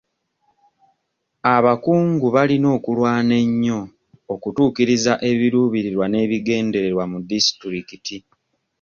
[1.55, 3.79] Abakungu balina okulwana ennyo
[4.33, 8.17] okutuukiriza ebiruubirirwa n'ebigendererwa mu disitulikiti.